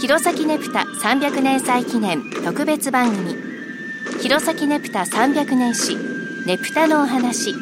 [0.00, 3.34] 弘前ネプタ300年祭記念特別番組。
[4.20, 5.96] 弘前ネプタ300年史
[6.46, 7.52] ネプタのお話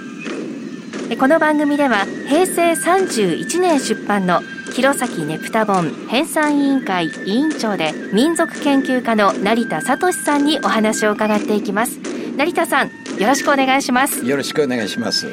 [1.19, 4.41] この番組では平成31年出版の
[4.75, 11.99] 弘前ネプタ本編纂委員会委員長で民族研究家の成田聡さんにお話を伺っていきます。
[12.37, 14.27] 成田さんよろしくお願いします。
[14.27, 15.27] よろしくお願いします。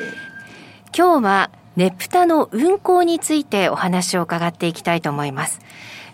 [0.98, 5.60] 今日はネプタの運行についてお話を伺っていきたいと思います。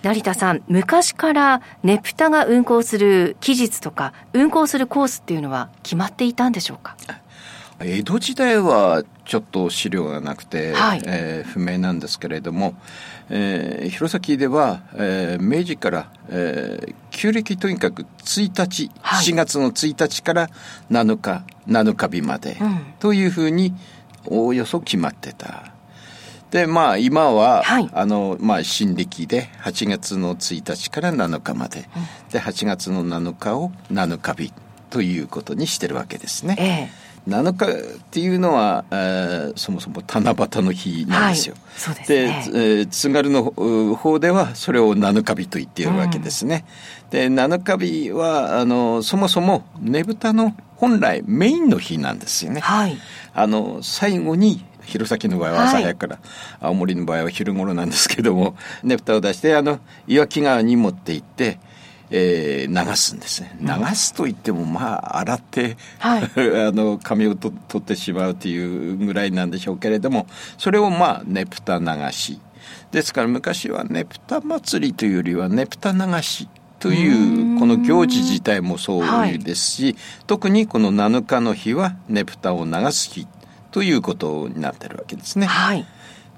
[0.02, 6.96] 成田さん昔からネプタが運行する期日とか運行するコースっていうのは決まっていたんでしょうか？
[7.82, 12.75] 江戸時代はちょっと資料がなくて、はい、えー、不明なんですけれども、
[13.30, 20.50] えー、弘前では、えー、明治から、えー、旧暦とにかく1日、はい、4月の1日から
[20.91, 23.74] 7日7日日まで、うん、というふうに
[24.25, 25.73] おおよそ決まってた。
[26.51, 31.86] でまあ今は、はい、あのまあ新暦で8月の1日から7日まで、うん、
[32.31, 34.53] で8月の7日を7日日
[34.89, 36.55] ということにしてるわけですね。
[36.59, 36.63] え
[37.05, 41.56] え7日っていうのは、えー、そもそも七夕の日なんですよ。
[41.56, 43.44] はい、そうですね、で、えー、津軽の
[43.95, 46.66] 方ではそれを七日日と言っているわけですね。
[47.03, 52.62] うん、で七日日はあのそもそもねぶたの本来メインの日なんですよね。
[52.62, 52.97] はい、
[53.34, 56.25] あの最後に弘前の場合は朝早くから、はい、
[56.62, 61.59] 青森の場合は昼頃なんですけどもねぶたを出してあの岩木川に持って行って
[62.11, 63.55] えー、流すんですね。
[63.61, 66.23] 流すといってもまあ洗って、はい、
[66.67, 72.39] あの髪をと取ってしまうというぐらいなんでしょうけれどもそれをまあねぷた流し。
[72.91, 76.47] ですから昔はねぷた祭りというよりはねぷた流し
[76.79, 79.95] というこの行事自体もそうですし、はい、
[80.27, 83.27] 特にこの7日の日はねぷたを流す日
[83.71, 85.45] ということになってるわけですね。
[85.45, 85.85] はい、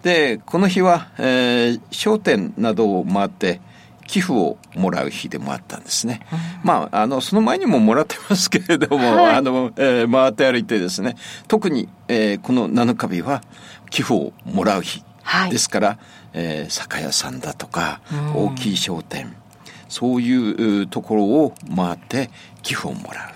[0.04, 3.62] でこの日は、えー、商店などを回って
[4.08, 6.22] 寄付をもらう日でもあったんですね。
[6.32, 11.16] うん、まあ、あの、その前にももらってますけれども、はい、あの、えー、回って歩いてですね、
[11.48, 13.42] 特に、えー、この7日日は
[13.90, 15.04] 寄付をもらう日。
[15.24, 16.00] はい、ですから、
[16.34, 18.02] えー、酒屋さんだとか、
[18.36, 19.36] 大きい商店、
[19.88, 22.30] そういうところを回って
[22.64, 23.32] 寄付をもら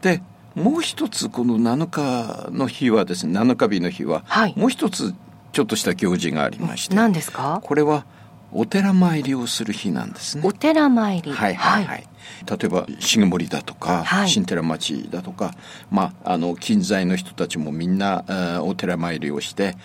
[0.00, 0.04] う。
[0.04, 0.22] で、
[0.54, 5.14] もう一つこの7日の日はですね、7日日の日は、はい、もう一つ
[5.52, 6.94] ちょっとした行事がありまして。
[6.94, 7.60] 何ですか？
[7.62, 8.04] これは
[8.54, 10.42] お寺参りをする日なんですね。
[10.46, 11.32] お寺参り。
[11.32, 12.06] はいはいはい。
[12.48, 15.54] 例えば重森だとか、はい、新寺町だとか、
[15.90, 18.24] まああの近在の人たちもみんな
[18.62, 19.76] お寺参りをして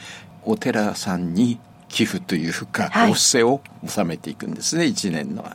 [0.46, 1.60] お寺さんに
[1.90, 5.46] 寄付というか、はい、お布施を納めていくんですね一年の。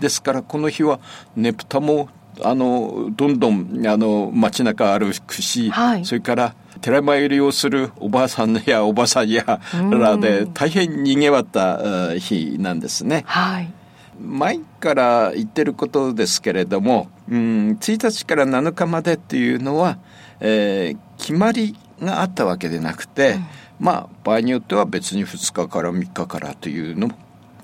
[0.00, 1.00] ですからこの日は
[1.34, 2.08] ねぷたも
[2.42, 13.24] あのどんどんあの街中歩くし、はい、それから寺参りをするおばあさんやおばさんやらで大変にぎわった日なんですね。
[13.26, 13.72] はい、
[14.20, 19.98] 前から言ってることですけれども、うん、1日から7日までっていうのは、
[20.40, 23.46] えー、決まりがあったわけでなくて、うん、
[23.80, 27.14] まあ場合によっては別に2日から3日からというのも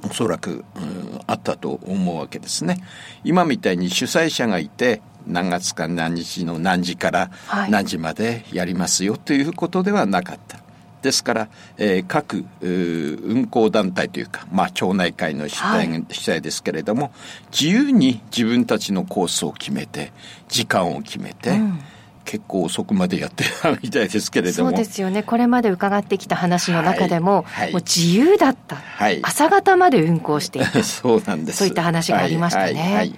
[0.05, 2.83] おそらく、うん、あったと思うわけですね。
[3.25, 7.31] 今みたいに主催者がいて何月か何日の何時から
[7.69, 10.59] 何時までやりますよということではなかった。
[11.03, 17.13] ですから、えー、各運行団体というか、まあ、町内会の主体,、はい、主体ですけれども
[17.51, 20.13] 自由に自分たちのコースを決めて
[20.49, 21.81] 時間を決めて、うん。
[22.25, 24.71] 結構遅くまでやってたみたいですけれども。
[24.71, 25.25] そうですよね。
[25.25, 27.65] これまで伺ってきた話の中でも、はい。
[27.65, 30.83] はい、もう自由だった、はい、朝方まで運行していた。
[30.85, 31.59] そうなんです。
[31.59, 33.13] そういった話がありましたね、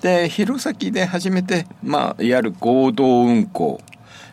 [0.00, 3.80] で弘前で初めて、まあ、いわゆる合同運行、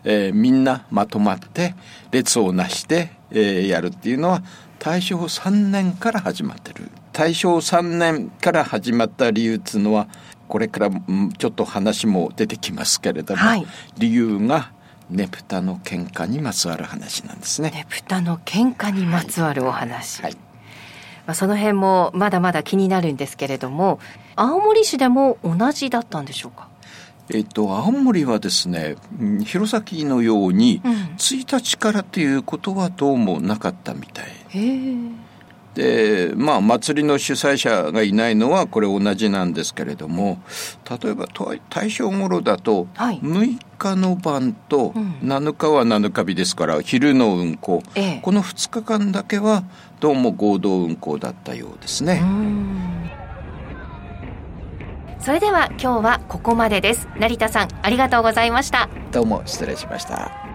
[0.03, 1.75] えー、みんなまとまって
[2.11, 4.43] 列をなして、えー、やるっていうのは
[4.79, 10.07] 大正3年から始まってる大正3年から始まった理由っていうのは
[10.47, 13.65] これからちょっと話も出てきますけれども、はい、
[13.97, 14.71] 理由が
[15.09, 17.71] ねぷたの喧嘩にまつわる話なんですね。
[17.71, 20.21] ねぷたの喧嘩にまつわるお話。
[20.21, 20.52] はい、はい
[21.25, 23.99] まあ、その辺もまだまだ気になるんですけれども
[24.35, 26.67] 青森市でも同じだったんでしょうか？
[27.31, 28.97] えっと、青森はですね
[29.45, 34.25] 弘前のように1日からということはどうもなかったみたい。
[34.49, 34.59] へ
[35.75, 40.41] でまあ祭りの主催者がいないのはこれ同じなんですけれども
[41.01, 41.27] 例えば
[41.69, 47.81] 大正頃だと6日の晩と7日は7日日ですから昼の運行、
[48.21, 49.63] この2日間だけは
[49.99, 52.21] どうも合同運行だったようですね。
[55.19, 57.07] それでは今日はここまでです。
[57.17, 58.89] 成田さんありがとうございました。
[59.11, 60.52] どうも失礼しました